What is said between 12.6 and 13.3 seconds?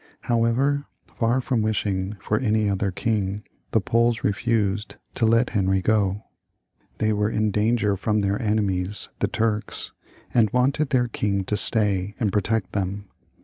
them.